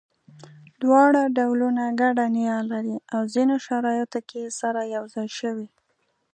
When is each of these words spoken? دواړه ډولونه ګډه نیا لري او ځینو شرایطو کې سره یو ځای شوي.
دواړه 0.81 1.21
ډولونه 1.37 1.83
ګډه 2.01 2.25
نیا 2.37 2.57
لري 2.71 2.97
او 3.13 3.21
ځینو 3.33 3.55
شرایطو 3.67 4.19
کې 4.29 4.41
سره 4.59 4.81
یو 4.95 5.03
ځای 5.13 5.29
شوي. 5.39 5.67